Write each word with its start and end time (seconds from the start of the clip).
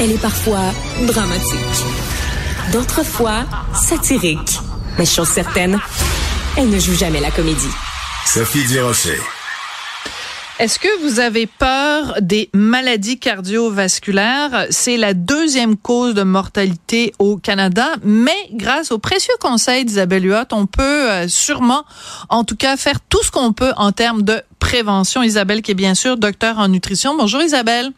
Elle 0.00 0.12
est 0.12 0.22
parfois 0.22 0.72
dramatique, 1.08 1.58
d'autres 2.72 3.02
fois 3.02 3.44
satirique. 3.74 4.60
Mais 4.96 5.04
chose 5.04 5.26
certaine, 5.26 5.80
elle 6.56 6.70
ne 6.70 6.78
joue 6.78 6.94
jamais 6.94 7.18
la 7.18 7.32
comédie. 7.32 7.72
Sophie 8.24 8.64
Durocher. 8.68 9.18
Est-ce 10.60 10.78
que 10.78 11.02
vous 11.02 11.18
avez 11.18 11.46
peur 11.48 12.14
des 12.20 12.48
maladies 12.54 13.18
cardiovasculaires? 13.18 14.66
C'est 14.70 14.98
la 14.98 15.14
deuxième 15.14 15.76
cause 15.76 16.14
de 16.14 16.22
mortalité 16.22 17.12
au 17.18 17.36
Canada, 17.36 17.88
mais 18.04 18.38
grâce 18.52 18.92
au 18.92 18.98
précieux 18.98 19.34
conseil 19.40 19.84
d'Isabelle 19.84 20.26
Huot, 20.26 20.52
on 20.52 20.66
peut 20.66 21.10
euh, 21.10 21.26
sûrement, 21.26 21.84
en 22.28 22.44
tout 22.44 22.56
cas, 22.56 22.76
faire 22.76 23.00
tout 23.00 23.22
ce 23.24 23.32
qu'on 23.32 23.52
peut 23.52 23.72
en 23.76 23.90
termes 23.90 24.22
de 24.22 24.42
prévention. 24.60 25.24
Isabelle, 25.24 25.60
qui 25.60 25.72
est 25.72 25.74
bien 25.74 25.94
sûr 25.96 26.16
docteur 26.16 26.58
en 26.58 26.68
nutrition. 26.68 27.16
Bonjour 27.16 27.42
Isabelle. 27.42 27.92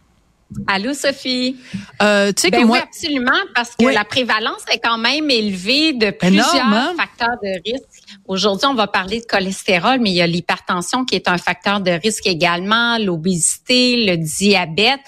Allô, 0.66 0.95
Sophie? 0.95 1.56
Euh, 2.02 2.32
tu 2.32 2.42
sais 2.42 2.50
Ben 2.50 2.62
que 2.62 2.66
moi, 2.66 2.78
Oui, 2.78 2.82
absolument, 2.82 3.38
parce 3.54 3.70
que 3.77 3.84
Oui. 3.84 3.95
la 3.95 4.04
prévalence 4.04 4.62
est 4.73 4.79
quand 4.80 4.98
même 4.98 5.30
élevée 5.30 5.92
de 5.92 6.10
plusieurs 6.10 6.54
Énorme, 6.54 6.73
hein? 6.74 6.95
facteurs 6.96 7.37
de 7.42 7.60
risque. 7.65 7.87
Aujourd'hui, 8.26 8.66
on 8.66 8.74
va 8.74 8.87
parler 8.88 9.20
de 9.20 9.26
cholestérol, 9.26 10.01
mais 10.01 10.10
il 10.10 10.16
y 10.16 10.23
a 10.23 10.26
l'hypertension 10.26 11.04
qui 11.04 11.15
est 11.15 11.29
un 11.29 11.38
facteur 11.38 11.80
de 11.80 11.92
risque 11.92 12.26
également, 12.26 12.98
l'obésité, 12.98 14.04
le 14.07 14.16
diabète. 14.16 15.01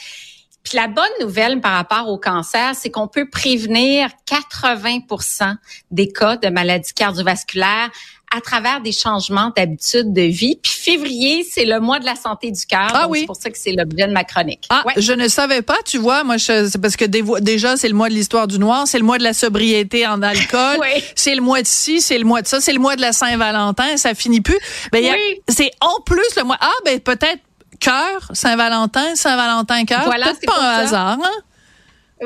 Puis 0.62 0.76
la 0.76 0.86
bonne 0.86 1.04
nouvelle 1.20 1.60
par 1.60 1.72
rapport 1.72 2.08
au 2.08 2.18
cancer, 2.18 2.74
c'est 2.76 2.90
qu'on 2.90 3.08
peut 3.08 3.28
prévenir 3.28 4.10
80% 4.30 5.56
des 5.90 6.12
cas 6.12 6.36
de 6.36 6.48
maladies 6.50 6.92
cardiovasculaires 6.94 7.90
à 8.36 8.40
travers 8.40 8.80
des 8.80 8.92
changements 8.92 9.52
d'habitude 9.56 10.12
de 10.12 10.22
vie. 10.22 10.58
Puis 10.62 10.72
février, 10.72 11.46
c'est 11.50 11.64
le 11.64 11.80
mois 11.80 11.98
de 11.98 12.04
la 12.06 12.14
santé 12.16 12.50
du 12.50 12.64
cœur. 12.66 12.90
Ah 12.94 13.06
oui. 13.08 13.20
C'est 13.20 13.26
pour 13.26 13.36
ça 13.36 13.50
que 13.50 13.58
c'est 13.58 13.72
l'objet 13.72 14.06
de 14.06 14.12
ma 14.12 14.24
chronique. 14.24 14.64
Ah, 14.70 14.82
Ouais. 14.86 14.94
je 14.96 15.12
ne 15.12 15.28
savais 15.28 15.62
pas, 15.62 15.76
tu 15.84 15.98
vois, 15.98 16.24
moi, 16.24 16.38
c'est 16.38 16.78
parce 16.80 16.96
que 16.96 17.04
des- 17.04 17.22
déjà, 17.40 17.76
c'est 17.76 17.88
le 17.88 17.94
mois 17.94 18.08
de 18.08 18.14
l'histoire 18.14 18.46
du 18.46 18.58
noir, 18.58 18.86
c'est 18.86 18.98
le 18.98 19.04
mois 19.04 19.18
de 19.18 19.22
la 19.24 19.32
sobriété 19.34 20.06
en 20.06 20.22
alcool, 20.22 20.78
Oui. 20.80 21.02
c'est 21.14 21.34
le 21.34 21.40
mois 21.42 21.62
de 21.62 21.66
ci, 21.66 22.00
c'est 22.00 22.18
le 22.18 22.24
mois 22.24 22.42
de 22.42 22.46
ça, 22.46 22.60
c'est 22.60 22.72
le 22.72 22.78
mois 22.80 22.96
de 22.96 23.00
la 23.02 23.12
Saint-Valentin, 23.12 23.96
ça 23.96 24.14
finit 24.14 24.40
plus. 24.40 24.58
Ben, 24.92 25.04
Oui. 25.04 25.40
c'est 25.48 25.70
en 25.80 26.00
plus 26.02 26.22
le 26.36 26.44
mois, 26.44 26.56
ah, 26.60 26.70
ben, 26.84 26.98
peut-être 27.00 27.40
cœur, 27.80 28.30
Saint-Valentin, 28.32 29.14
Saint-Valentin 29.14 29.84
cœur. 29.84 30.04
Voilà, 30.04 30.32
c'est 30.38 30.46
pas 30.46 30.56
un 30.58 30.60
ça. 30.60 30.76
hasard, 30.78 31.18
hein? 31.22 31.30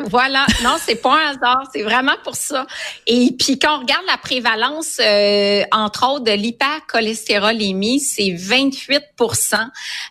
Voilà, 0.04 0.46
non, 0.62 0.76
c'est 0.78 0.96
pas 0.96 1.14
un 1.14 1.30
hasard, 1.30 1.68
c'est 1.72 1.82
vraiment 1.82 2.16
pour 2.22 2.36
ça. 2.36 2.66
Et 3.06 3.34
puis 3.38 3.58
quand 3.58 3.76
on 3.76 3.80
regarde 3.80 4.04
la 4.06 4.18
prévalence, 4.18 4.98
euh, 5.00 5.62
entre 5.72 6.06
autres 6.08 6.24
de 6.24 6.32
l'hypercholestérolémie, 6.32 8.00
c'est 8.00 8.30
28% 8.30 9.00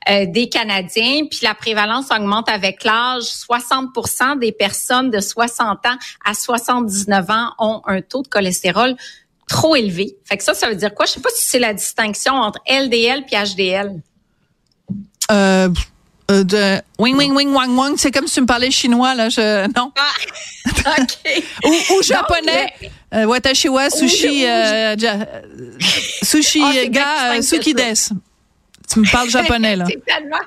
euh, 0.10 0.26
des 0.28 0.50
Canadiens. 0.50 1.26
Puis 1.30 1.40
la 1.44 1.54
prévalence 1.54 2.06
augmente 2.12 2.50
avec 2.50 2.84
l'âge. 2.84 3.24
60% 3.24 4.40
des 4.40 4.52
personnes 4.52 5.12
de 5.12 5.20
60 5.20 5.86
ans 5.86 5.98
à 6.24 6.34
79 6.34 7.30
ans 7.30 7.52
ont 7.60 7.82
un 7.86 8.02
taux 8.02 8.24
de 8.24 8.28
cholestérol 8.28 8.96
trop 9.48 9.76
élevé. 9.76 10.18
Fait 10.26 10.38
que 10.38 10.44
ça, 10.44 10.54
ça 10.54 10.68
veut 10.68 10.76
dire 10.76 10.94
quoi? 10.96 11.06
Je 11.06 11.12
sais 11.12 11.22
pas 11.22 11.30
si 11.36 11.48
c'est 11.48 11.60
la 11.60 11.74
distinction 11.74 12.34
entre 12.34 12.60
LDL 12.68 13.26
puis 13.26 13.36
HDL. 13.36 14.02
Euh, 15.32 15.70
euh, 16.32 16.44
de 16.44 16.82
wing 17.00 17.16
wing 17.18 17.34
wing 17.36 17.54
wang 17.54 17.76
wang, 17.78 17.96
c'est 17.98 18.12
comme 18.12 18.28
si 18.28 18.36
tu 18.36 18.42
me 18.42 18.46
parlais 18.48 18.72
chinois 18.72 19.14
là, 19.16 19.30
je 19.30 19.66
non? 19.78 19.92
Ah, 19.98 20.96
OK. 21.02 21.44
Ou, 21.66 21.94
ou 21.96 22.02
japonais. 22.04 22.74
mais- 22.82 22.92
Euh, 23.14 23.26
watashi 23.26 23.70
wa 23.70 23.90
sushi 23.90 24.46
euh, 24.46 24.96
ja- 24.98 25.14
euh, 25.14 25.42
sushi 26.24 26.62
Ah, 26.62 26.72
c'est 26.74 26.90
ga 26.90 26.90
bien 26.90 27.06
euh, 27.06 27.34
plus 27.36 27.44
simple 27.44 27.64
suki 27.64 27.74
que 27.74 27.78
des. 27.78 27.94
Tu 28.92 29.00
me 29.00 29.10
parles 29.12 29.30
japonais 29.40 29.76
là. 29.78 29.86
C'est 29.88 30.04
tellement, 30.04 30.38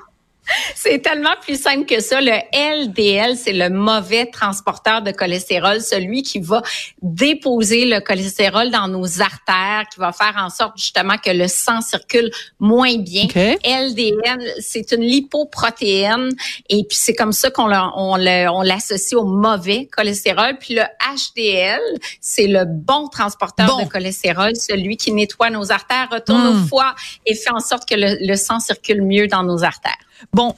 c'est 0.75 0.99
tellement 1.01 1.35
plus 1.41 1.59
simple 1.61 1.85
que 1.85 1.99
ça. 2.01 2.19
Le 2.21 2.31
LDL, 2.53 3.35
c'est 3.37 3.53
le 3.53 3.69
mauvais 3.69 4.25
transporteur 4.27 5.01
de 5.01 5.11
cholestérol, 5.11 5.81
celui 5.81 6.23
qui 6.23 6.39
va 6.39 6.61
déposer 7.01 7.85
le 7.85 7.99
cholestérol 7.99 8.69
dans 8.71 8.87
nos 8.87 9.21
artères, 9.21 9.83
qui 9.93 9.99
va 9.99 10.11
faire 10.11 10.35
en 10.37 10.49
sorte 10.49 10.73
justement 10.77 11.17
que 11.17 11.31
le 11.31 11.47
sang 11.47 11.81
circule 11.81 12.29
moins 12.59 12.97
bien. 12.97 13.25
OK. 13.25 13.35
LDL, 13.65 14.53
c'est 14.59 14.91
une 14.91 15.01
lipoprotéine 15.03 16.29
et 16.69 16.83
puis 16.83 16.97
c'est 16.97 17.13
comme 17.15 17.33
ça 17.33 17.49
qu'on 17.51 17.71
on 17.71 18.19
on 18.19 18.61
l'associe 18.61 19.13
au 19.19 19.25
mauvais 19.25 19.87
cholestérol. 19.91 20.57
Puis 20.59 20.75
le 20.75 20.83
HDL, 20.83 21.81
c'est 22.21 22.47
le 22.47 22.65
bon 22.65 23.07
transporteur 23.07 23.67
Bon. 23.67 23.83
de 23.83 23.89
cholestérol, 23.89 24.55
celui 24.55 24.97
qui 24.97 25.11
nettoie 25.11 25.49
nos 25.49 25.71
artères, 25.71 26.07
retourne 26.11 26.39
Hmm. 26.39 26.63
au 26.63 26.67
foie 26.67 26.95
et 27.25 27.35
fait 27.35 27.51
en 27.51 27.59
sorte 27.59 27.87
que 27.87 27.95
le, 27.95 28.17
le 28.25 28.35
sang 28.35 28.59
circule 28.59 29.01
mieux 29.01 29.27
dans 29.27 29.43
nos 29.43 29.63
artères. 29.63 29.97
Bon, 30.33 30.55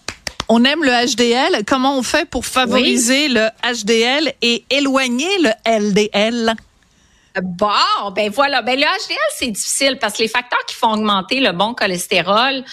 on 0.50 0.64
aime 0.66 0.84
le 0.84 0.92
HDL. 0.92 1.64
Comment 1.66 1.98
on 1.98 2.04
fait 2.04 2.26
pour 2.30 2.46
favoriser 2.46 3.28
le 3.30 3.48
HDL 3.64 4.34
et 4.42 4.66
éloigner 4.70 5.30
le 5.40 5.52
LDL? 5.66 6.54
Bon, 7.42 8.12
ben 8.14 8.30
voilà. 8.30 8.62
Ben 8.62 8.78
le 8.78 8.86
HDL, 8.86 9.18
c'est 9.38 9.52
difficile 9.52 9.98
parce 10.00 10.18
que 10.18 10.24
les 10.24 10.28
facteurs 10.28 10.66
qui 10.68 10.76
font 10.76 10.94
augmenter 10.94 11.40
le 11.40 11.54
bon 11.54 11.74
cholestérol, 11.74 12.64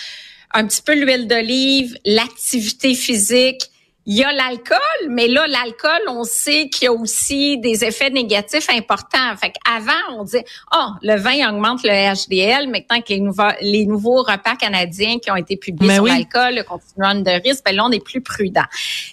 un 0.52 0.66
petit 0.66 0.82
peu 0.82 0.94
l'huile 0.94 1.28
d'olive, 1.28 1.96
l'activité 2.04 2.94
physique, 2.94 3.70
il 4.10 4.16
y 4.16 4.24
a 4.24 4.32
l'alcool, 4.32 4.78
mais 5.10 5.28
là, 5.28 5.46
l'alcool, 5.46 6.00
on 6.08 6.24
sait 6.24 6.70
qu'il 6.70 6.84
y 6.84 6.88
a 6.88 6.92
aussi 6.94 7.58
des 7.58 7.84
effets 7.84 8.08
négatifs 8.08 8.70
importants. 8.70 9.36
Fait 9.38 9.52
qu'avant, 9.52 10.16
on 10.18 10.24
disait, 10.24 10.46
oh, 10.74 10.86
le 11.02 11.16
vin 11.16 11.50
augmente 11.50 11.80
le 11.84 11.90
HDL. 11.90 12.68
Maintenant 12.70 13.02
que 13.02 13.10
les 13.10 13.20
nouveaux, 13.20 13.52
les 13.60 13.84
nouveaux 13.84 14.22
repas 14.22 14.56
canadiens 14.56 15.18
qui 15.18 15.30
ont 15.30 15.36
été 15.36 15.58
publiés 15.58 15.88
Mais 15.88 15.94
sur 15.96 16.04
oui. 16.04 16.10
l'alcool, 16.10 16.54
le 16.54 16.62
continuum 16.62 17.22
de 17.22 17.32
risque, 17.46 17.62
ben 17.66 17.76
là, 17.76 17.84
on 17.84 17.90
est 17.90 18.02
plus 18.02 18.22
prudent. 18.22 18.64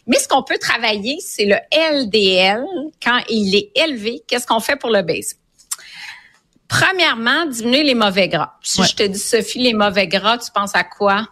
Mais 0.07 0.17
ce 0.17 0.29
qu'on 0.29 0.43
peut 0.43 0.57
travailler, 0.57 1.17
c'est 1.19 1.43
le 1.45 1.57
LDL. 1.73 2.63
Quand 3.03 3.19
il 3.27 3.53
est 3.53 3.71
élevé, 3.75 4.23
qu'est-ce 4.29 4.47
qu'on 4.47 4.61
fait 4.61 4.77
pour 4.77 4.91
le 4.91 5.01
baisser? 5.01 5.35
Premièrement, 6.69 7.45
diminuer 7.47 7.83
les 7.83 7.95
mauvais 7.95 8.29
gras. 8.29 8.53
Si 8.61 8.79
Ouais. 8.79 8.87
je 8.87 8.95
te 8.95 9.03
dis, 9.03 9.19
Sophie, 9.19 9.59
les 9.59 9.73
mauvais 9.73 10.07
gras, 10.07 10.37
tu 10.37 10.49
penses 10.53 10.73
à 10.73 10.85
quoi? 10.85 11.27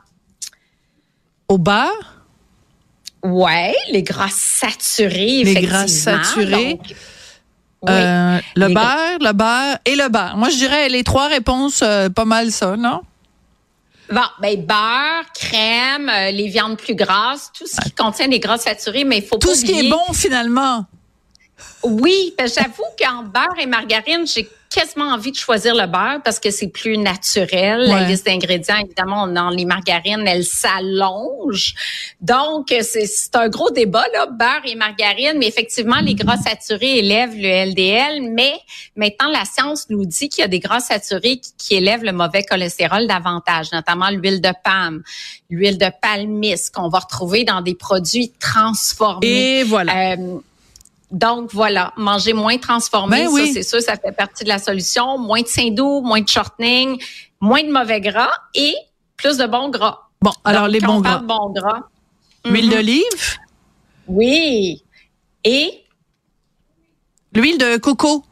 Au 1.47 1.57
beurre? 1.57 2.22
Ouais, 3.23 3.73
les 3.91 4.03
gras 4.03 4.29
saturés, 4.31 5.43
Les 5.43 5.51
effectivement. 5.51 5.69
gras 5.79 5.87
saturés. 5.87 6.73
Donc, 6.73 6.81
oui. 6.89 7.89
Euh, 7.89 8.39
le 8.55 8.67
Les 8.67 8.73
beurre, 8.73 9.17
le 9.19 9.31
beurre 9.33 9.77
et 9.85 9.95
le 9.95 10.09
beurre. 10.09 10.37
Moi, 10.37 10.49
je 10.49 10.55
dirais 10.55 10.87
les 10.89 11.03
trois 11.03 11.27
réponses, 11.27 11.81
euh, 11.83 12.09
pas 12.09 12.25
mal 12.25 12.51
ça, 12.51 12.75
non? 12.77 13.01
Bon, 14.11 14.21
ben 14.41 14.55
beurre, 14.65 15.25
crème, 15.33 16.09
euh, 16.09 16.31
les 16.31 16.47
viandes 16.47 16.77
plus 16.77 16.95
grasses, 16.95 17.51
tout 17.57 17.65
ce 17.65 17.79
qui 17.81 17.91
contient 17.91 18.27
des 18.27 18.39
gras 18.39 18.57
saturés, 18.57 19.03
mais 19.05 19.17
il 19.17 19.23
faut 19.23 19.37
Tout 19.37 19.49
pas 19.49 19.55
ce 19.55 19.65
qui 19.65 19.79
est 19.79 19.89
bon, 19.89 20.13
finalement. 20.13 20.85
Oui, 21.83 22.33
ben, 22.37 22.47
j'avoue 22.47 22.83
qu'en 22.97 23.23
beurre 23.23 23.59
et 23.59 23.65
margarine, 23.65 24.25
j'ai 24.25 24.49
quasiment 24.73 25.09
envie 25.09 25.31
de 25.31 25.37
choisir 25.37 25.75
le 25.75 25.85
beurre 25.85 26.21
parce 26.23 26.39
que 26.39 26.49
c'est 26.49 26.69
plus 26.69 26.97
naturel. 26.97 27.81
La 27.81 28.07
liste 28.07 28.25
d'ingrédients, 28.25 28.77
évidemment, 28.77 29.27
dans 29.27 29.49
les 29.49 29.65
margarines, 29.65 30.25
elle 30.25 30.45
s'allonge. 30.45 31.75
Donc, 32.21 32.67
c'est 32.69 33.05
c'est 33.05 33.35
un 33.35 33.49
gros 33.49 33.69
débat, 33.69 34.05
là, 34.13 34.25
beurre 34.25 34.61
et 34.65 34.75
margarine. 34.75 35.37
Mais 35.37 35.47
effectivement, 35.47 35.99
les 36.01 36.15
gras 36.15 36.37
saturés 36.37 36.99
élèvent 36.99 37.35
le 37.35 37.71
LDL. 37.71 38.21
Mais 38.31 38.53
maintenant, 38.95 39.29
la 39.29 39.45
science 39.45 39.89
nous 39.89 40.05
dit 40.05 40.29
qu'il 40.29 40.41
y 40.41 40.45
a 40.45 40.47
des 40.47 40.59
gras 40.59 40.79
saturés 40.79 41.37
qui, 41.37 41.51
qui 41.57 41.75
élèvent 41.75 42.03
le 42.03 42.13
mauvais 42.13 42.43
cholestérol 42.43 43.07
davantage, 43.07 43.71
notamment 43.71 44.09
l'huile 44.09 44.41
de 44.41 44.53
palme, 44.63 45.03
l'huile 45.49 45.77
de 45.77 45.91
palmiste 46.01 46.73
qu'on 46.73 46.89
va 46.89 46.99
retrouver 46.99 47.43
dans 47.43 47.61
des 47.61 47.75
produits 47.75 48.31
transformés. 48.39 49.59
Et 49.59 49.63
voilà. 49.63 50.13
Euh, 50.13 50.39
donc 51.13 51.53
voilà, 51.53 51.93
manger 51.95 52.33
moins 52.33 52.57
transformé, 52.57 53.17
Ben 53.17 53.27
ça 53.27 53.33
oui. 53.33 53.51
c'est 53.53 53.61
sûr, 53.61 53.79
ça 53.81 53.95
fait 53.97 54.11
partie 54.11 54.43
de 54.43 54.49
la 54.49 54.57
solution. 54.57 55.19
Moins 55.19 55.43
de 55.43 55.47
sein 55.47 55.69
doux, 55.69 56.01
moins 56.01 56.21
de 56.21 56.27
shortening, 56.27 56.99
moins 57.39 57.63
de 57.63 57.71
mauvais 57.71 58.01
gras 58.01 58.31
et 58.55 58.73
plus 59.15 59.37
de 59.37 59.45
bons 59.45 59.69
gras. 59.69 60.09
Bon, 60.21 60.31
alors 60.43 60.63
Donc, 60.63 60.71
les 60.71 60.79
bons 60.79 60.97
on 60.97 61.01
gras. 61.01 61.19
bons 61.19 61.51
gras. 61.51 61.81
L'huile 62.45 62.65
mhm. 62.65 62.71
d'olive, 62.71 63.37
Oui. 64.07 64.83
Et? 65.43 65.83
L'huile 67.33 67.59
de 67.59 67.77
coco. 67.77 68.23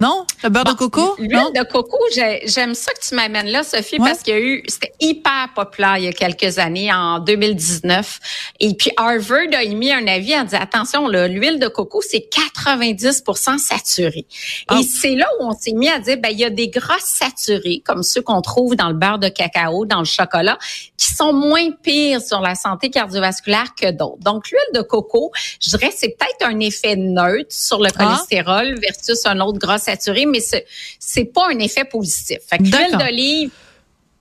Non? 0.00 0.24
Le 0.44 0.48
beurre 0.50 0.64
de 0.64 0.72
coco? 0.74 1.16
L'huile 1.18 1.52
de 1.56 1.64
coco, 1.64 1.98
j'ai- 2.14 2.42
j'aime 2.46 2.74
ça 2.74 2.92
que 2.92 3.00
tu 3.00 3.16
m'amènes 3.16 3.48
là, 3.48 3.64
Sophie, 3.64 3.98
Ouais. 3.98 4.08
parce 4.08 4.22
qu'il 4.22 4.32
y 4.34 4.36
a 4.36 4.40
eu, 4.40 4.62
c'était 4.68 4.92
hyper 5.00 5.48
populaire 5.56 5.96
il 5.98 6.04
y 6.04 6.08
a 6.08 6.12
quelques 6.12 6.58
années, 6.58 6.92
en 6.92 7.18
2019. 7.18 8.20
Et 8.60 8.74
puis 8.74 8.92
Harvard 8.96 9.48
a 9.56 9.64
émis 9.64 9.92
un 9.92 10.06
avis 10.06 10.36
en 10.36 10.44
disant, 10.44 10.60
attention, 10.60 11.08
là, 11.08 11.26
l'huile 11.26 11.58
de 11.58 11.66
coco, 11.66 12.00
c'est 12.00 12.28
90% 12.30 13.58
saturé. 13.58 14.24
Ah. 14.68 14.78
Et 14.78 14.84
c'est 14.84 15.16
là 15.16 15.26
où 15.40 15.46
on 15.46 15.52
s'est 15.58 15.72
mis 15.72 15.88
à 15.88 15.98
dire, 15.98 16.16
ben, 16.18 16.28
il 16.30 16.38
y 16.38 16.44
a 16.44 16.50
des 16.50 16.68
gras 16.68 16.94
saturés, 17.00 17.82
comme 17.84 18.04
ceux 18.04 18.22
qu'on 18.22 18.40
trouve 18.40 18.76
dans 18.76 18.88
le 18.88 18.94
beurre 18.94 19.18
de 19.18 19.28
cacao, 19.28 19.84
dans 19.84 19.98
le 19.98 20.04
chocolat, 20.04 20.58
qui 20.96 21.12
sont 21.12 21.32
moins 21.32 21.72
pires 21.82 22.22
sur 22.22 22.40
la 22.40 22.54
santé 22.54 22.90
cardiovasculaire 22.90 23.74
que 23.74 23.90
d'autres. 23.90 24.22
Donc, 24.22 24.48
l'huile 24.50 24.80
de 24.80 24.82
coco, 24.82 25.32
je 25.60 25.70
dirais, 25.70 25.92
c'est 25.96 26.16
peut-être 26.16 26.48
un 26.48 26.60
effet 26.60 26.94
neutre 26.94 27.48
sur 27.50 27.80
le 27.80 27.88
Ah. 27.96 28.04
cholestérol 28.04 28.78
versus 28.80 29.26
un 29.26 29.40
autre 29.40 29.58
gras 29.58 29.78
mais 30.26 30.40
c'est, 30.40 30.66
c'est 30.98 31.24
pas 31.24 31.48
un 31.50 31.58
effet 31.58 31.84
positif. 31.84 32.38
Fait 32.48 32.58
que 32.58 32.64
l'huile 32.64 32.98
d'olive, 32.98 33.50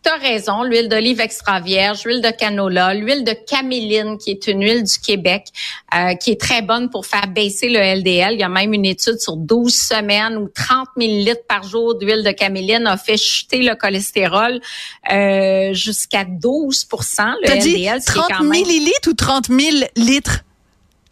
T'as 0.08 0.16
raison, 0.19 0.64
l'huile 0.64 0.88
d'olive 0.88 1.19
extra 1.19 1.60
vierge, 1.60 2.06
l'huile 2.06 2.22
de 2.22 2.30
canola, 2.30 2.94
l'huile 2.94 3.25
de 3.25 3.34
caméline, 3.34 4.18
qui 4.18 4.31
est 4.31 4.48
une 4.48 4.64
huile 4.64 4.84
du 4.84 4.98
Québec, 5.00 5.48
euh, 5.94 6.14
qui 6.14 6.31
est 6.31 6.40
très 6.40 6.62
bonne 6.62 6.90
pour 6.90 7.06
faire 7.06 7.28
baisser 7.28 7.68
le 7.68 7.80
LDL. 7.80 8.36
Il 8.36 8.40
y 8.40 8.44
a 8.44 8.48
même 8.48 8.74
une 8.74 8.86
étude 8.86 9.19
sur 9.19 9.36
12 9.36 9.74
semaines 9.74 10.38
où 10.38 10.48
30 10.48 10.88
millilitres 10.96 11.46
par 11.46 11.64
jour 11.64 11.96
d'huile 11.96 12.24
de 12.24 12.31
caméline 12.31 12.88
a 12.88 12.96
fait 12.96 13.18
chuter 13.18 13.64
le 13.64 13.75
cholestérol 13.75 14.62
euh, 15.12 15.74
jusqu'à 15.74 16.24
12 16.24 16.88
Le 17.44 17.60
dit 17.60 17.72
LDL, 17.72 18.00
c'est 18.00 18.14
30 18.14 18.28
quand 18.30 18.44
même... 18.46 18.50
millilitres 18.52 19.10
ou 19.10 19.14
30 19.14 19.48
000 19.48 19.78
litres? 19.98 20.46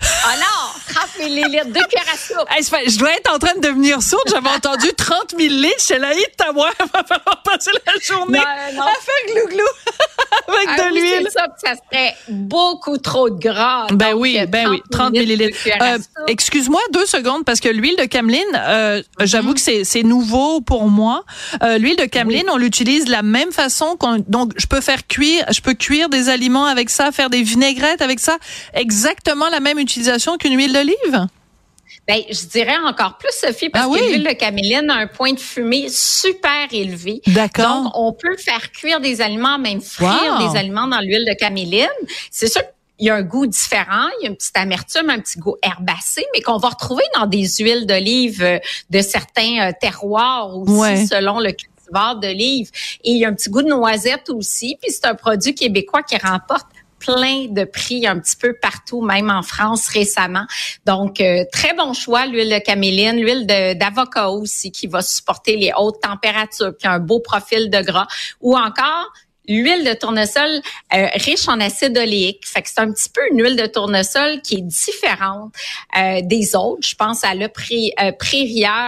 Ah 0.01 0.35
non, 0.37 0.93
30 0.93 1.19
millilitres, 1.19 1.65
deux 1.67 1.81
cuillères 1.85 2.13
à 2.13 2.17
soupe. 2.17 2.47
Hey, 2.51 2.89
je 2.89 2.97
dois 2.97 3.11
être 3.13 3.33
en 3.33 3.39
train 3.39 3.55
de 3.55 3.61
devenir 3.61 4.01
sourde. 4.01 4.23
J'avais 4.29 4.49
entendu 4.49 4.87
30 4.95 5.35
000 5.37 5.53
litres. 5.53 5.75
C'est 5.77 5.99
la 5.99 6.13
hit 6.13 6.41
à 6.47 6.51
moi. 6.51 6.69
Il 6.79 6.85
va 6.93 7.03
falloir 7.03 7.43
passer 7.43 7.71
la 7.85 7.93
journée 8.01 8.39
Non, 8.39 8.75
non. 8.75 8.81
à 8.83 8.93
faire 8.93 9.33
glou-glou 9.35 9.65
avec 10.47 10.69
Ah 10.69 10.77
de 10.89 10.93
oui, 10.93 11.01
l'huile. 11.01 11.27
ça, 11.31 11.47
ça 11.63 11.73
serait 11.91 12.15
beaucoup 12.29 12.97
trop 12.97 13.29
de 13.29 13.39
gras. 13.39 13.87
Ben 13.91 14.11
Donc, 14.11 14.21
oui, 14.21 14.39
ben 14.47 14.69
oui, 14.69 14.81
30 14.91 15.11
millilitres. 15.13 15.57
Euh. 15.81 15.97
Excuse-moi 16.27 16.81
deux 16.91 17.05
secondes 17.05 17.45
parce 17.45 17.59
que 17.59 17.69
l'huile 17.69 17.95
de 17.97 18.05
cameline, 18.05 18.43
euh, 18.55 19.01
j'avoue 19.21 19.53
que 19.53 19.59
c'est 19.61 20.03
nouveau 20.03 20.61
pour 20.61 20.89
moi. 20.89 21.23
Euh, 21.63 21.77
l'huile 21.77 21.95
de 21.97 22.05
cameline, 22.05 22.45
on 22.49 22.57
l'utilise 22.57 23.05
de 23.05 23.11
la 23.11 23.21
même 23.23 23.51
façon 23.51 23.97
donc 24.27 24.51
je 24.57 24.67
peux 24.67 24.81
faire 24.81 25.07
cuire, 25.07 25.45
je 25.51 25.61
peux 25.61 25.73
cuire 25.73 26.09
des 26.09 26.29
aliments 26.29 26.65
avec 26.65 26.89
ça, 26.89 27.11
faire 27.11 27.29
des 27.29 27.41
vinaigrettes 27.41 28.01
avec 28.01 28.19
ça, 28.19 28.37
exactement 28.73 29.49
la 29.49 29.59
même 29.59 29.79
utilisation 29.85 30.37
qu'une 30.37 30.57
huile 30.57 30.73
d'olive? 30.73 31.27
Ben, 32.07 32.21
je 32.29 32.45
dirais 32.47 32.77
encore 32.85 33.17
plus, 33.17 33.31
Sophie, 33.31 33.69
parce 33.69 33.85
Ah 33.85 33.89
oui? 33.89 33.99
que 33.99 34.05
l'huile 34.05 34.23
de 34.27 34.33
caméline 34.33 34.89
a 34.91 34.95
un 34.95 35.07
point 35.07 35.33
de 35.33 35.39
fumée 35.39 35.87
super 35.89 36.67
élevé. 36.71 37.21
D'accord. 37.27 37.83
Donc, 37.83 37.91
on 37.95 38.13
peut 38.13 38.37
faire 38.37 38.71
cuire 38.71 38.99
des 38.99 39.21
aliments, 39.21 39.57
même 39.57 39.81
frire 39.81 40.37
Wow. 40.39 40.51
des 40.51 40.57
aliments 40.59 40.87
dans 40.87 40.99
l'huile 40.99 41.25
de 41.27 41.33
caméline. 41.33 41.87
C'est 42.29 42.47
sûr 42.51 42.61
qu'il 42.97 43.07
y 43.07 43.09
a 43.09 43.15
un 43.15 43.23
goût 43.23 43.47
différent, 43.47 44.07
il 44.19 44.23
y 44.23 44.27
a 44.27 44.29
une 44.29 44.35
petite 44.35 44.55
amertume, 44.57 45.09
un 45.09 45.19
petit 45.19 45.39
goût 45.39 45.55
herbacé, 45.63 46.23
mais 46.33 46.41
qu'on 46.41 46.57
va 46.57 46.69
retrouver 46.69 47.03
dans 47.15 47.25
des 47.25 47.47
huiles 47.59 47.85
d'olive 47.87 48.43
euh, 48.43 48.59
de 48.89 49.01
certains 49.01 49.69
euh, 49.69 49.71
terroirs 49.79 50.55
aussi, 50.57 50.71
Ouais. 50.73 51.05
selon 51.07 51.39
le 51.39 51.51
cultivar 51.53 52.17
d'olive. 52.19 52.69
Et 53.03 53.11
il 53.11 53.17
y 53.17 53.25
a 53.25 53.29
un 53.29 53.33
petit 53.33 53.49
goût 53.49 53.61
de 53.63 53.67
noisette 53.69 54.29
aussi, 54.29 54.77
puis 54.81 54.91
c'est 54.91 55.05
un 55.05 55.15
produit 55.15 55.55
québécois 55.55 56.03
qui 56.03 56.17
remporte 56.17 56.67
plein 57.05 57.47
de 57.49 57.63
prix 57.63 58.07
un 58.07 58.19
petit 58.19 58.35
peu 58.35 58.53
partout, 58.53 59.01
même 59.01 59.29
en 59.29 59.43
France 59.43 59.87
récemment. 59.87 60.45
Donc, 60.85 61.21
euh, 61.21 61.43
très 61.51 61.73
bon 61.73 61.93
choix, 61.93 62.25
l'huile 62.25 62.49
de 62.49 62.59
caméline, 62.59 63.17
l'huile 63.17 63.45
d'avocat 63.45 64.29
aussi, 64.29 64.71
qui 64.71 64.87
va 64.87 65.01
supporter 65.01 65.55
les 65.57 65.71
hautes 65.77 66.01
températures, 66.01 66.75
qui 66.77 66.87
a 66.87 66.93
un 66.93 66.99
beau 66.99 67.19
profil 67.19 67.69
de 67.69 67.81
gras, 67.81 68.07
ou 68.41 68.57
encore 68.57 69.11
l'huile 69.47 69.83
de 69.83 69.93
tournesol 69.93 70.61
euh, 70.93 71.07
riche 71.15 71.47
en 71.47 71.59
acide 71.59 71.97
oléique. 71.97 72.41
Fait 72.45 72.61
que 72.61 72.69
c'est 72.69 72.79
un 72.79 72.91
petit 72.91 73.09
peu 73.09 73.21
une 73.31 73.41
huile 73.41 73.55
de 73.55 73.65
tournesol 73.65 74.41
qui 74.41 74.55
est 74.55 74.61
différente 74.61 75.51
euh, 75.97 76.21
des 76.23 76.55
autres. 76.55 76.87
Je 76.87 76.95
pense 76.95 77.23
à 77.23 77.33
le 77.35 77.47
pré, 77.47 77.93
euh, 78.01 78.11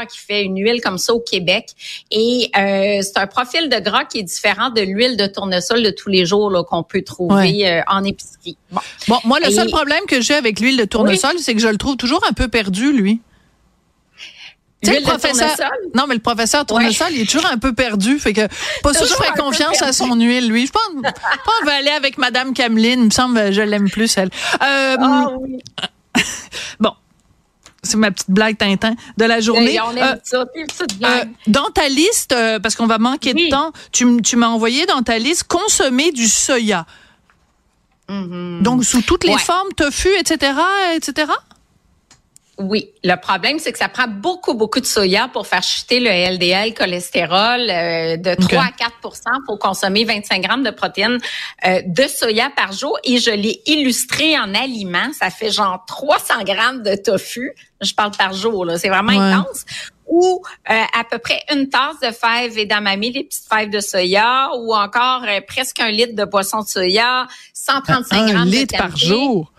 qui 0.06 0.18
fait 0.18 0.44
une 0.44 0.58
huile 0.58 0.82
comme 0.82 0.98
ça 0.98 1.14
au 1.14 1.20
Québec. 1.20 1.68
Et 2.12 2.50
euh, 2.58 3.02
c'est 3.02 3.18
un 3.18 3.28
profil 3.28 3.70
de 3.70 3.80
gras 3.80 4.06
qui 4.06 4.20
est 4.20 4.24
différent 4.24 4.70
de 4.70 4.82
l'huile 4.82 5.18
de 5.18 5.28
tournesol 5.28 5.84
de 5.84 5.90
tous 5.90 6.10
les 6.10 6.26
jours 6.26 6.50
là, 6.50 6.64
qu'on 6.64 6.84
peut 6.84 7.02
trouver 7.04 7.68
euh, 7.68 7.82
en 7.88 8.04
épicerie. 8.04 8.58
Bon. 8.72 8.82
Bon, 9.08 9.18
moi 9.24 9.40
le 9.40 9.48
Et- 9.50 9.52
seul 9.52 9.70
problème 9.70 10.04
que 10.08 10.22
j'ai 10.22 10.34
avec 10.34 10.60
l'huile 10.60 10.78
de 10.78 10.86
tournesol, 10.86 11.34
c'est 11.40 11.54
que 11.54 11.62
je 11.62 11.68
le 11.68 11.78
trouve 11.78 11.96
toujours 11.98 12.24
un 12.30 12.34
peu 12.34 12.48
perdu 12.48 12.92
lui. 12.92 13.22
Tu 14.84 14.92
sais, 14.92 15.00
le 15.00 15.06
professeur, 15.06 15.50
non, 15.96 16.06
mais 16.08 16.14
le 16.14 16.22
professeur 16.22 16.64
Tournesol, 16.66 17.08
il 17.12 17.22
est 17.22 17.26
toujours 17.26 17.48
un 17.48 17.58
peu 17.58 17.74
perdu. 17.74 18.20
Fait 18.20 18.34
que, 18.34 18.48
pas 18.84 18.94
sûr 18.94 19.08
je 19.08 19.14
ferais 19.14 19.32
confiance 19.38 19.82
à 19.82 19.92
son 19.92 20.14
huile, 20.16 20.50
lui. 20.50 20.68
Je 20.68 20.72
pense, 20.72 20.84
qu'on 20.94 21.66
va 21.66 21.74
aller 21.78 21.90
avec 21.90 22.20
Madame 22.20 22.54
Cameline. 22.54 23.00
Il 23.00 23.06
me 23.06 23.10
semble, 23.10 23.40
que 23.40 23.52
je 23.54 23.62
l'aime 23.62 23.90
plus, 23.90 24.16
elle. 24.18 24.30
Euh, 24.62 24.96
Ah 25.00 25.28
oui. 25.40 25.58
Bon. 26.80 26.92
C'est 27.84 27.98
ma 27.98 28.12
petite 28.12 28.30
blague 28.30 28.58
Tintin 28.58 28.96
de 29.18 29.26
la 29.26 29.40
journée. 29.40 29.76
Et 29.76 29.82
on 29.82 29.92
aime 29.92 30.04
Euh, 30.04 30.16
ça, 30.24 30.46
euh, 30.46 31.26
dans 31.48 31.70
ta 31.72 31.88
liste, 31.90 32.36
parce 32.62 32.76
qu'on 32.76 32.88
va 32.88 32.98
manquer 32.98 33.34
Oui. 33.34 33.46
de 33.46 33.52
temps, 33.52 33.72
tu, 33.92 34.22
tu 34.22 34.36
m'as 34.36 34.48
envoyé 34.48 34.86
dans 34.86 35.02
ta 35.04 35.18
liste 35.20 35.46
consommer 35.46 36.12
du 36.12 36.28
soya. 36.28 36.86
Mhm. 38.10 38.62
Donc, 38.62 38.84
sous 38.84 39.02
toutes 39.02 39.24
les 39.24 39.34
Ouais. 39.34 39.40
formes, 39.40 39.70
tofu, 39.76 40.10
etc., 40.20 40.54
etc. 40.96 41.32
Oui, 42.60 42.90
le 43.04 43.16
problème, 43.18 43.60
c'est 43.60 43.72
que 43.72 43.78
ça 43.78 43.88
prend 43.88 44.08
beaucoup, 44.08 44.56
beaucoup 44.56 44.80
de 44.80 44.86
soya 44.86 45.28
pour 45.32 45.46
faire 45.46 45.62
chuter 45.62 46.00
le 46.00 46.10
LDL, 46.10 46.74
cholestérol 46.74 47.62
euh, 47.70 48.18
de 48.18 48.34
3 48.34 48.64
à 48.64 48.72
4 48.72 48.94
Il 49.04 49.40
faut 49.46 49.58
consommer 49.58 50.06
25 50.06 50.42
grammes 50.42 50.64
de 50.64 50.72
protéines 50.72 51.20
euh, 51.68 51.82
de 51.86 52.04
soya 52.08 52.50
par 52.56 52.72
jour. 52.72 52.98
Et 53.04 53.20
je 53.20 53.30
l'ai 53.30 53.62
illustré 53.68 54.38
en 54.40 54.56
aliments. 54.56 55.12
Ça 55.14 55.30
fait 55.30 55.52
genre 55.52 55.84
300 55.88 56.44
grammes 56.46 56.82
de 56.82 56.96
tofu. 56.96 57.54
Je 57.82 57.94
parle 57.94 58.12
par 58.18 58.34
jour, 58.34 58.66
là. 58.66 58.80
C'est 58.80 58.90
vraiment 58.90 59.14
Ouais. 59.16 59.34
intense. 59.34 59.64
Ou 60.08 60.42
euh, 60.72 60.74
à 61.00 61.04
peu 61.04 61.20
près 61.20 61.42
une 61.54 61.70
tasse 61.70 62.00
de 62.02 62.12
fèves 62.12 62.58
edamame, 62.58 63.02
les 63.02 63.24
petites 63.26 63.46
fèves 63.54 63.70
de 63.70 63.82
soya, 63.82 64.50
ou 64.58 64.74
encore 64.74 65.22
euh, 65.28 65.42
presque 65.48 65.80
un 65.80 65.92
litre 65.92 66.16
de 66.16 66.26
poisson 66.26 66.62
de 66.62 66.68
soya, 66.68 67.28
135 67.54 68.18
un 68.18 68.26
grammes 68.34 68.48
litre 68.48 68.74
de 68.74 68.78
par 68.80 68.98
jour? 68.98 69.52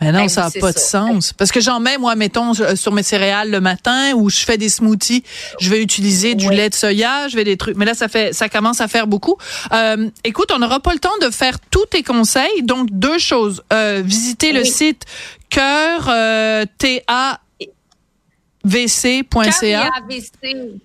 Mais 0.00 0.12
non, 0.12 0.20
Ben 0.20 0.28
ça 0.28 0.42
n'a 0.44 0.60
pas 0.60 0.72
de 0.72 0.78
sens. 0.78 1.32
Parce 1.32 1.50
que 1.50 1.60
j'en 1.60 1.80
mets, 1.80 1.98
moi, 1.98 2.14
mettons, 2.14 2.52
sur 2.54 2.92
mes 2.92 3.02
céréales 3.02 3.50
le 3.50 3.60
matin 3.60 4.12
ou 4.14 4.30
je 4.30 4.40
fais 4.40 4.56
des 4.56 4.68
smoothies, 4.68 5.24
je 5.60 5.70
vais 5.70 5.82
utiliser 5.82 6.34
du 6.36 6.48
Oui. 6.48 6.56
lait 6.56 6.68
de 6.70 6.74
soya, 6.74 7.26
je 7.28 7.34
vais 7.36 7.44
des 7.44 7.56
trucs. 7.56 7.76
Mais 7.76 7.84
là, 7.84 7.94
ça 7.94 8.08
fait, 8.08 8.32
ça 8.32 8.48
commence 8.48 8.80
à 8.80 8.86
faire 8.88 9.06
beaucoup. 9.08 9.36
Euh, 9.72 10.08
écoute, 10.22 10.52
on 10.54 10.58
n'aura 10.60 10.78
pas 10.80 10.92
le 10.92 11.00
temps 11.00 11.16
de 11.20 11.30
faire 11.30 11.58
tous 11.70 11.86
tes 11.86 12.02
conseils. 12.04 12.62
Donc, 12.62 12.88
deux 12.92 13.18
choses. 13.18 13.62
Euh, 13.72 14.00
visiter 14.04 14.52
le 14.52 14.64
site 14.64 15.04
cœur, 15.50 16.08
euh, 16.08 16.64
T-A, 16.78 17.40
vc.ca. 18.64 19.90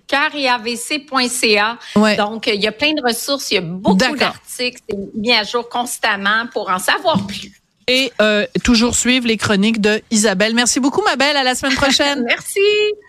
cœuravc.ca. 0.08 1.78
Ouais. 1.96 2.16
Donc, 2.16 2.46
il 2.52 2.60
y 2.60 2.66
a 2.66 2.72
plein 2.72 2.92
de 2.94 3.02
ressources, 3.06 3.50
il 3.50 3.54
y 3.54 3.58
a 3.58 3.60
beaucoup 3.60 3.96
d'articles, 3.96 4.80
c'est 4.88 4.96
mis 5.14 5.32
à 5.32 5.42
jour 5.44 5.68
constamment 5.68 6.46
pour 6.52 6.70
en 6.70 6.78
savoir 6.78 7.26
plus. 7.26 7.52
Et 7.86 8.12
euh, 8.20 8.46
toujours 8.62 8.94
suivre 8.94 9.26
les 9.26 9.36
chroniques 9.36 9.80
de 9.80 10.00
Isabelle. 10.10 10.54
Merci 10.54 10.80
beaucoup, 10.80 11.02
ma 11.02 11.16
belle. 11.16 11.36
À 11.36 11.44
la 11.44 11.54
semaine 11.54 11.74
prochaine. 11.74 12.24
Merci. 12.26 12.60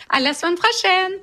À 0.09 0.19
la 0.19 0.33
semaine 0.33 0.55
prochaine. 0.55 1.13